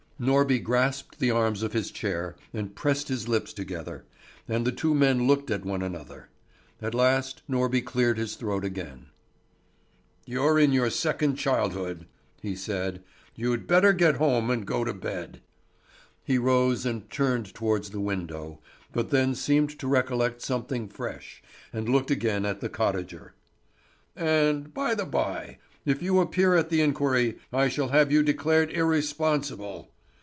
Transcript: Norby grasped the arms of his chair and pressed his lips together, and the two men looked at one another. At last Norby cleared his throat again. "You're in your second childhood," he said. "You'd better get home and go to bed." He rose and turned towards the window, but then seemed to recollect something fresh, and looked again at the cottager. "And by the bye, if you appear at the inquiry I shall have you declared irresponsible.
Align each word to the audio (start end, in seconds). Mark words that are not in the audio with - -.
Norby 0.21 0.61
grasped 0.63 1.17
the 1.17 1.31
arms 1.31 1.63
of 1.63 1.73
his 1.73 1.89
chair 1.89 2.35
and 2.53 2.75
pressed 2.75 3.07
his 3.07 3.27
lips 3.27 3.53
together, 3.53 4.05
and 4.47 4.67
the 4.67 4.71
two 4.71 4.93
men 4.93 5.25
looked 5.25 5.49
at 5.49 5.65
one 5.65 5.81
another. 5.81 6.29
At 6.79 6.93
last 6.93 7.41
Norby 7.49 7.83
cleared 7.83 8.19
his 8.19 8.35
throat 8.35 8.63
again. 8.63 9.07
"You're 10.27 10.59
in 10.59 10.73
your 10.73 10.91
second 10.91 11.37
childhood," 11.37 12.05
he 12.39 12.55
said. 12.55 13.01
"You'd 13.33 13.65
better 13.65 13.93
get 13.93 14.17
home 14.17 14.51
and 14.51 14.63
go 14.63 14.83
to 14.83 14.93
bed." 14.93 15.41
He 16.23 16.37
rose 16.37 16.85
and 16.85 17.09
turned 17.09 17.55
towards 17.55 17.89
the 17.89 17.99
window, 17.99 18.59
but 18.93 19.09
then 19.09 19.33
seemed 19.33 19.71
to 19.79 19.87
recollect 19.87 20.43
something 20.43 20.87
fresh, 20.87 21.41
and 21.73 21.89
looked 21.89 22.11
again 22.11 22.45
at 22.45 22.61
the 22.61 22.69
cottager. 22.69 23.33
"And 24.15 24.71
by 24.71 24.93
the 24.93 25.05
bye, 25.07 25.57
if 25.83 26.03
you 26.03 26.19
appear 26.19 26.53
at 26.53 26.69
the 26.69 26.81
inquiry 26.81 27.39
I 27.51 27.69
shall 27.69 27.87
have 27.87 28.11
you 28.11 28.21
declared 28.21 28.69
irresponsible. 28.71 29.87